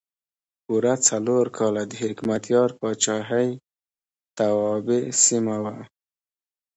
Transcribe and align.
پوره 0.65 0.93
څلور 1.07 1.45
کاله 1.57 1.81
د 1.87 1.91
حکمتیار 2.03 2.69
پاچاهۍ 2.79 3.49
توابع 4.37 5.03
سیمه 5.25 5.55
وه. 5.63 5.75